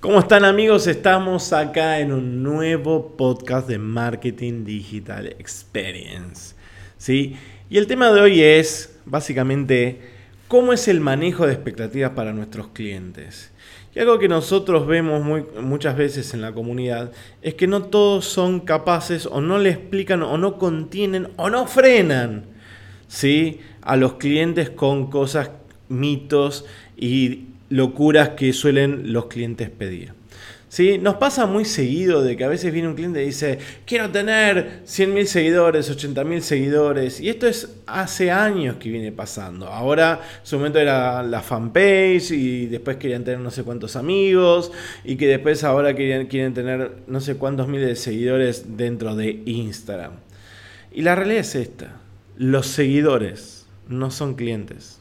[0.00, 0.86] ¿Cómo están amigos?
[0.86, 6.54] Estamos acá en un nuevo podcast de Marketing Digital Experience.
[6.98, 7.34] ¿sí?
[7.68, 10.00] Y el tema de hoy es básicamente
[10.46, 13.50] cómo es el manejo de expectativas para nuestros clientes.
[13.92, 15.20] Y algo que nosotros vemos
[15.60, 17.10] muchas veces en la comunidad
[17.42, 21.66] es que no todos son capaces o no le explican o no contienen o no
[21.66, 22.44] frenan
[23.08, 23.58] ¿sí?
[23.82, 25.50] a los clientes con cosas,
[25.88, 30.12] mitos y locuras que suelen los clientes pedir.
[30.68, 30.98] ¿Sí?
[30.98, 34.82] Nos pasa muy seguido de que a veces viene un cliente y dice, quiero tener
[34.84, 37.20] 100.000 seguidores, 80.000 seguidores.
[37.20, 39.66] Y esto es hace años que viene pasando.
[39.68, 44.70] Ahora, su momento era la fanpage y después querían tener no sé cuántos amigos
[45.04, 49.42] y que después ahora quieren, quieren tener no sé cuántos miles de seguidores dentro de
[49.46, 50.12] Instagram.
[50.92, 51.96] Y la realidad es esta.
[52.36, 54.98] Los seguidores no son clientes.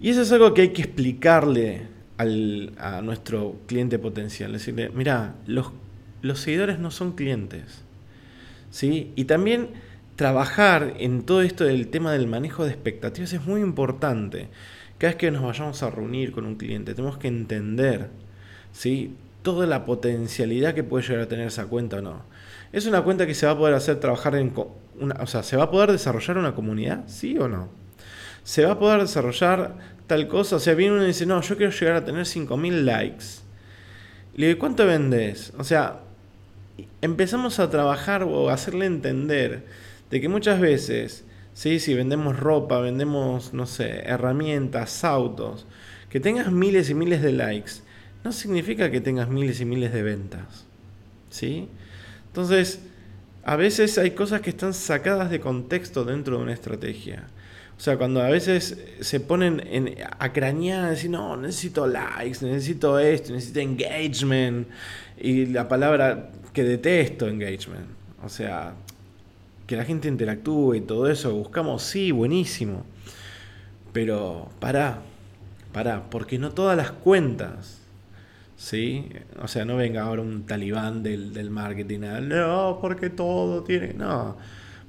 [0.00, 1.88] Y eso es algo que hay que explicarle
[2.18, 4.52] a nuestro cliente potencial.
[4.52, 5.72] Decirle, mira, los,
[6.22, 7.82] los seguidores no son clientes.
[8.70, 9.12] ¿sí?
[9.16, 9.70] Y también
[10.16, 14.48] trabajar en todo esto del tema del manejo de expectativas es muy importante.
[14.98, 18.10] Cada vez que nos vayamos a reunir con un cliente, tenemos que entender
[18.72, 19.14] ¿sí?
[19.42, 22.22] toda la potencialidad que puede llegar a tener esa cuenta o no.
[22.72, 24.52] ¿Es una cuenta que se va a poder hacer trabajar en...
[24.56, 27.04] O sea, ¿se va a poder desarrollar una comunidad?
[27.06, 27.68] ¿Sí o no?
[28.48, 29.74] se va a poder desarrollar
[30.08, 30.56] tal cosa.
[30.56, 33.24] O sea, viene uno y dice, no, yo quiero llegar a tener 5.000 likes.
[34.34, 35.52] Le digo, ¿cuánto vendes?
[35.56, 36.00] O sea,
[37.00, 39.66] empezamos a trabajar o a hacerle entender
[40.10, 41.78] de que muchas veces, ¿sí?
[41.78, 45.66] si vendemos ropa, vendemos, no sé, herramientas, autos,
[46.08, 47.72] que tengas miles y miles de likes,
[48.24, 50.66] no significa que tengas miles y miles de ventas.
[51.30, 51.68] ¿Sí?
[52.28, 52.80] Entonces,
[53.44, 57.28] a veces hay cosas que están sacadas de contexto dentro de una estrategia.
[57.78, 62.98] O sea, cuando a veces se ponen en, a cranear, decir, no, necesito likes, necesito
[62.98, 64.66] esto, necesito engagement.
[65.16, 67.86] Y la palabra que detesto, engagement.
[68.24, 68.74] O sea,
[69.68, 72.84] que la gente interactúe y todo eso, buscamos, sí, buenísimo.
[73.92, 75.00] Pero pará,
[75.72, 77.78] pará, porque no todas las cuentas,
[78.56, 79.08] ¿sí?
[79.40, 84.36] O sea, no venga ahora un talibán del, del marketing, no, porque todo tiene, no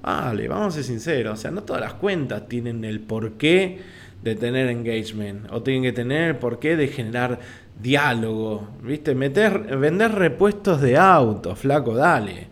[0.02, 3.80] Vale, vamos a ser sinceros, o sea, no todas las cuentas tienen el porqué
[4.24, 7.40] de tener engagement o tienen que tener el porqué de generar
[7.82, 9.14] diálogo, ¿viste?
[9.16, 12.48] Meter, vender repuestos de auto, flaco, dale.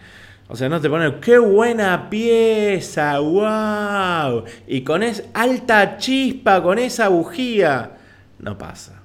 [0.49, 4.45] O sea, no te ponen, qué buena pieza, wow.
[4.65, 7.91] Y con esa alta chispa, con esa bujía.
[8.39, 9.01] No pasa.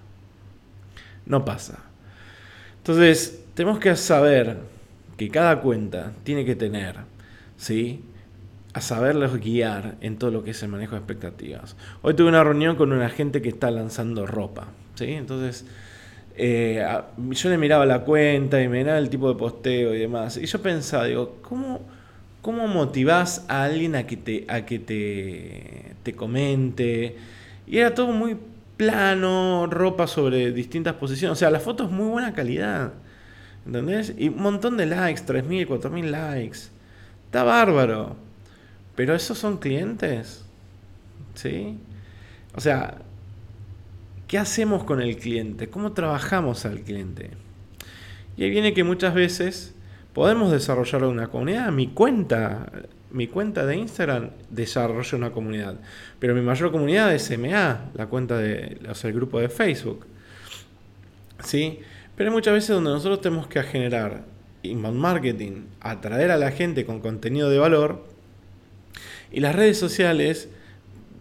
[1.26, 1.78] No pasa.
[2.78, 4.58] Entonces, tenemos que saber
[5.16, 6.96] que cada cuenta tiene que tener,
[7.56, 8.04] ¿sí?
[8.74, 11.76] A saberlos guiar en todo lo que es el manejo de expectativas.
[12.00, 15.12] Hoy tuve una reunión con una gente que está lanzando ropa, ¿sí?
[15.12, 15.66] Entonces,
[16.36, 16.84] eh,
[17.30, 20.38] yo le miraba la cuenta y me miraba el tipo de posteo y demás.
[20.38, 21.82] Y yo pensaba, digo, ¿cómo,
[22.40, 27.16] cómo motivás a alguien a que te, a que te, te comente?
[27.66, 28.38] Y era todo muy
[28.78, 31.36] plano, ropa sobre distintas posiciones.
[31.36, 32.94] O sea, la foto es muy buena calidad.
[33.66, 34.14] ¿Entendés?
[34.18, 36.58] Y un montón de likes, 3.000, 4.000 likes.
[37.26, 38.16] Está bárbaro.
[38.94, 40.44] Pero esos son clientes.
[41.34, 41.78] ¿Sí?
[42.54, 42.98] O sea,
[44.28, 45.68] ¿qué hacemos con el cliente?
[45.68, 47.30] ¿Cómo trabajamos al cliente?
[48.36, 49.74] Y ahí viene que muchas veces
[50.12, 51.70] podemos desarrollar una comunidad.
[51.72, 52.70] Mi cuenta,
[53.10, 55.76] mi cuenta de Instagram desarrolla una comunidad.
[56.18, 60.06] Pero mi mayor comunidad es MA, la cuenta de, o sea, el grupo de Facebook.
[61.42, 61.80] ¿Sí?
[62.16, 64.24] Pero muchas veces donde nosotros tenemos que generar
[64.62, 68.11] inbound marketing, atraer a la gente con contenido de valor
[69.32, 70.48] y las redes sociales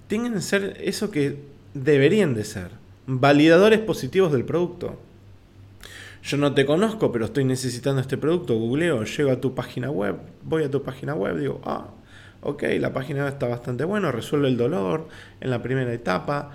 [0.08, 1.38] tienen que ser eso que
[1.74, 2.70] deberían de ser,
[3.08, 5.00] validadores positivos del producto.
[6.24, 10.18] Yo no te conozco, pero estoy necesitando este producto, googleo, llego a tu página web,
[10.44, 11.88] voy a tu página web, digo, ah,
[12.42, 15.08] ok, la página está bastante buena, resuelve el dolor
[15.40, 16.52] en la primera etapa,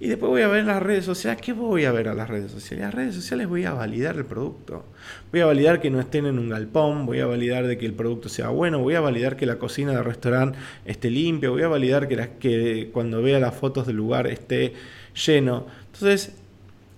[0.00, 1.40] y después voy a ver las redes sociales.
[1.40, 2.84] ¿Qué voy a ver a las redes sociales?
[2.86, 4.84] Las redes sociales voy a validar el producto.
[5.30, 7.94] Voy a validar que no estén en un galpón, voy a validar de que el
[7.94, 11.68] producto sea bueno, voy a validar que la cocina del restaurante esté limpia, voy a
[11.68, 14.74] validar que, que cuando vea las fotos del lugar esté
[15.14, 15.66] lleno.
[15.92, 16.34] Entonces,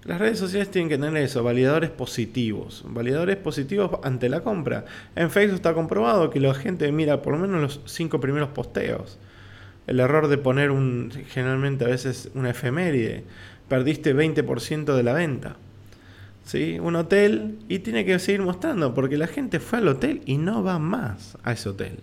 [0.05, 2.83] las redes sociales tienen que tener eso, validadores positivos.
[2.89, 4.87] Validadores positivos ante la compra.
[5.15, 9.19] En Facebook está comprobado que la gente mira por lo menos los cinco primeros posteos
[9.87, 13.25] el error de poner un, generalmente a veces una efeméride.
[13.69, 15.57] Perdiste 20% de la venta.
[16.45, 16.79] ¿Sí?
[16.81, 20.63] Un hotel y tiene que seguir mostrando porque la gente fue al hotel y no
[20.63, 21.99] va más a ese hotel.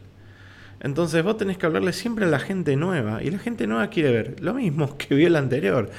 [0.81, 4.11] Entonces vos tenés que hablarle siempre a la gente nueva y la gente nueva quiere
[4.11, 5.89] ver lo mismo que vio el anterior.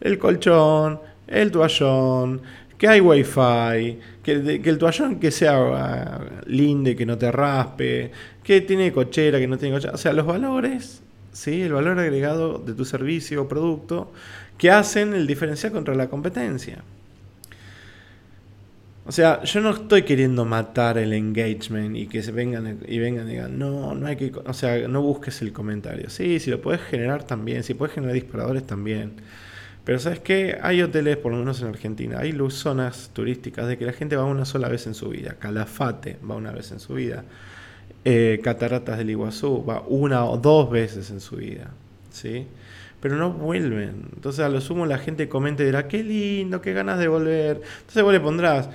[0.00, 2.40] El colchón, el toallón,
[2.78, 8.10] que hay wifi, que, que el toallón que sea ah, lindo, que no te raspe,
[8.42, 9.94] que tiene cochera, que no tiene cochera.
[9.94, 11.62] O sea, los valores, ¿sí?
[11.62, 14.12] el valor agregado de tu servicio o producto
[14.58, 16.82] que hacen el diferencial contra la competencia.
[19.06, 23.26] O sea, yo no estoy queriendo matar el engagement y que se vengan y vengan
[23.26, 26.10] y digan, no, no hay que, o sea, no busques el comentario.
[26.10, 29.14] Sí, si lo puedes generar también, si puedes generar disparadores también.
[29.84, 33.86] Pero sabes qué, hay hoteles, por lo menos en Argentina, hay zonas turísticas de que
[33.86, 35.36] la gente va una sola vez en su vida.
[35.38, 37.24] Calafate va una vez en su vida.
[38.04, 41.70] Eh, Cataratas del Iguazú va una o dos veces en su vida.
[42.10, 42.46] ¿sí?
[43.00, 44.08] Pero no vuelven.
[44.14, 47.62] Entonces a lo sumo la gente comenta y dirá, qué lindo, qué ganas de volver.
[47.80, 48.68] Entonces vos le pondrás,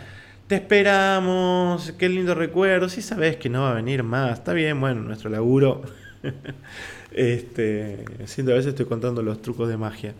[0.47, 2.89] te esperamos, qué lindo recuerdo.
[2.89, 5.83] Si sabes que no va a venir más, está bien, bueno, nuestro laburo.
[7.11, 10.13] este, siento a veces estoy contando los trucos de magia.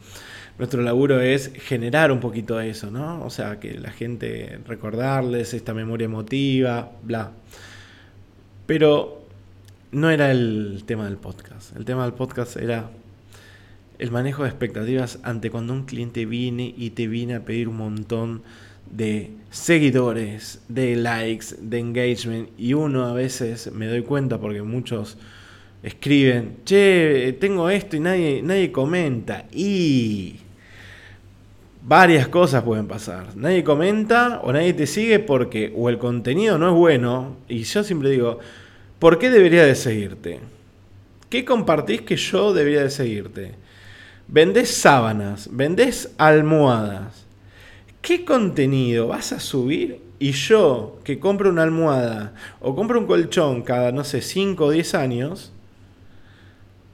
[0.58, 3.26] Nuestro laburo es generar un poquito eso, ¿no?
[3.26, 7.32] O sea, que la gente recordarles esta memoria emotiva, bla.
[8.66, 9.22] Pero
[9.92, 11.76] no era el tema del podcast.
[11.76, 12.90] El tema del podcast era
[14.00, 17.78] el manejo de expectativas ante cuando un cliente viene y te viene a pedir un
[17.78, 18.42] montón
[18.92, 22.50] de seguidores, de likes, de engagement.
[22.58, 25.18] Y uno a veces me doy cuenta porque muchos
[25.84, 29.46] escriben, che, tengo esto y nadie, nadie comenta.
[29.54, 30.38] Y
[31.88, 33.36] varias cosas pueden pasar.
[33.36, 37.38] Nadie comenta o nadie te sigue porque o el contenido no es bueno.
[37.48, 38.40] Y yo siempre digo,
[39.00, 40.40] ¿por qué debería de seguirte?
[41.30, 43.54] ¿Qué compartís que yo debería de seguirte?
[44.28, 47.26] Vendés sábanas, vendés almohadas
[48.06, 50.00] ¿qué contenido vas a subir?
[50.20, 54.70] Y yo, que compro una almohada o compro un colchón cada, no sé, 5 o
[54.70, 55.52] 10 años,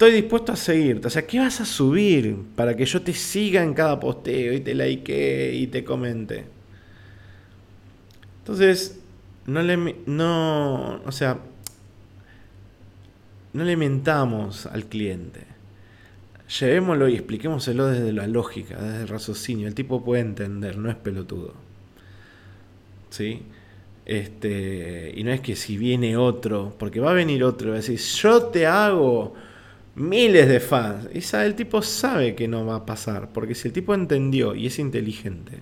[0.01, 1.07] estoy dispuesto a seguirte.
[1.07, 4.59] O sea, ¿qué vas a subir para que yo te siga en cada posteo y
[4.59, 6.45] te like y te comente?
[8.39, 8.99] Entonces,
[9.45, 9.77] no le,
[10.07, 11.37] no, o sea,
[13.53, 15.51] no le mentamos al cliente
[16.59, 19.67] llevémoslo y expliquémoselo desde la lógica, desde el raciocinio.
[19.69, 21.53] El tipo puede entender, no es pelotudo.
[23.09, 23.43] ¿Sí?
[24.05, 27.75] Este, y no es que si viene otro, porque va a venir otro y va
[27.77, 29.33] a decir, yo te hago
[29.95, 31.09] miles de fans.
[31.13, 34.55] Y sabe, el tipo sabe que no va a pasar, porque si el tipo entendió
[34.55, 35.59] y es inteligente,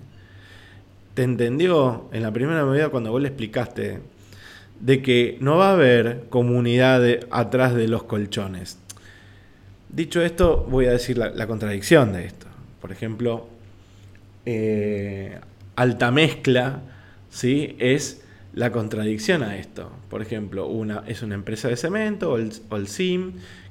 [1.13, 3.99] te entendió en la primera medida cuando vos le explicaste
[4.79, 8.77] de que no va a haber comunidad atrás de los colchones.
[9.89, 12.45] Dicho esto, voy a decir la, contradicción de esto.
[12.79, 13.47] Por ejemplo,
[14.45, 15.39] eh,
[15.75, 16.81] alta mezcla
[17.29, 17.75] ¿sí?
[17.79, 18.23] es
[18.53, 19.91] la contradicción a esto.
[20.09, 22.37] Por ejemplo, una, es una empresa de cemento o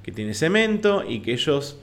[0.08, 1.76] que tiene cemento y que ellos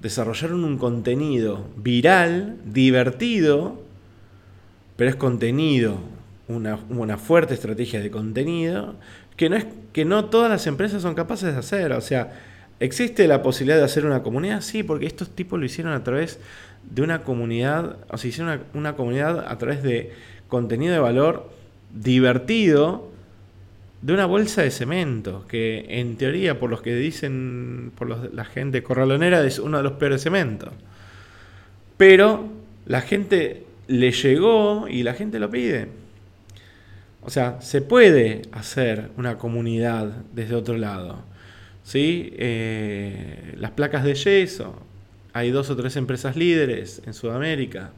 [0.00, 3.82] desarrollaron un contenido viral, divertido,
[4.96, 5.96] pero es contenido,
[6.48, 8.96] una, una, fuerte estrategia de contenido,
[9.36, 9.64] que no, es,
[9.94, 11.92] que no todas las empresas son capaces de hacer.
[11.92, 12.32] O sea,
[12.78, 14.60] ¿Existe la posibilidad de hacer una comunidad?
[14.60, 16.40] Sí, porque estos tipos lo hicieron a través
[16.90, 20.12] de una comunidad, o sea, hicieron una, comunidad a través de
[20.48, 21.48] contenido de valor
[21.94, 23.11] divertido
[24.02, 28.82] de una bolsa de cemento, que en teoría, por los que dicen, por la gente
[28.82, 30.70] corralonera, es uno de los peores cementos.
[31.96, 32.48] Pero
[32.86, 35.88] la gente le llegó y la gente lo pide.
[37.22, 41.22] O sea, se puede hacer una comunidad desde otro lado.
[41.84, 42.32] ¿sí?
[42.36, 44.82] Eh, las placas de yeso,
[45.32, 47.92] hay dos o tres empresas líderes en Sudamérica,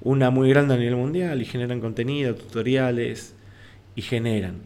[0.00, 3.34] una muy grande a nivel mundial y generan contenido, tutoriales
[3.94, 4.56] y generan.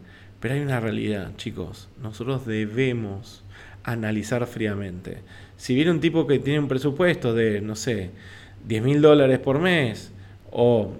[0.41, 3.43] Pero hay una realidad, chicos, nosotros debemos
[3.83, 5.19] analizar fríamente.
[5.55, 8.09] Si viene un tipo que tiene un presupuesto de, no sé,
[8.67, 10.11] 10 mil dólares por mes
[10.51, 10.93] o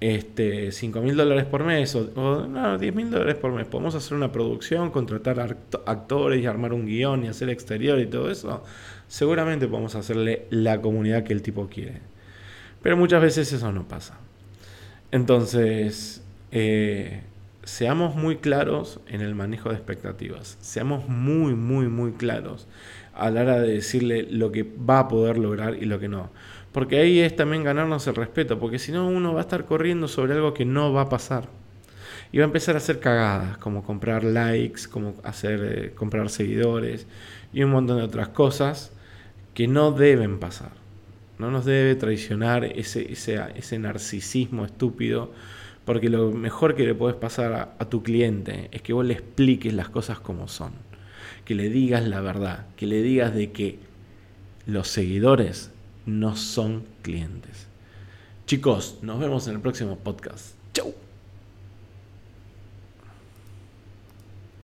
[0.00, 3.66] este, 5 mil dólares por mes o, no, 10 mil dólares por mes.
[3.66, 8.30] Podemos hacer una producción, contratar actores y armar un guion y hacer exterior y todo
[8.30, 8.64] eso.
[9.06, 12.00] Seguramente podemos hacerle la comunidad que el tipo quiere.
[12.82, 14.18] Pero muchas veces eso no pasa.
[15.10, 17.22] Entonces, eh,
[17.68, 20.56] seamos muy claros en el manejo de expectativas.
[20.60, 22.66] Seamos muy, muy, muy claros
[23.12, 26.30] a la hora de decirle lo que va a poder lograr y lo que no.
[26.72, 30.08] Porque ahí es también ganarnos el respeto, porque si no uno va a estar corriendo
[30.08, 31.48] sobre algo que no va a pasar.
[32.32, 37.06] Y va a empezar a hacer cagadas, como comprar likes, como hacer eh, comprar seguidores
[37.52, 38.92] y un montón de otras cosas
[39.52, 40.72] que no deben pasar.
[41.38, 45.32] No nos debe traicionar ese, ese, ese narcisismo estúpido,
[45.88, 49.14] porque lo mejor que le puedes pasar a, a tu cliente es que vos le
[49.14, 50.72] expliques las cosas como son,
[51.46, 53.78] que le digas la verdad, que le digas de que
[54.66, 55.70] los seguidores
[56.04, 57.68] no son clientes.
[58.44, 60.56] Chicos, nos vemos en el próximo podcast.
[60.74, 61.07] Chau.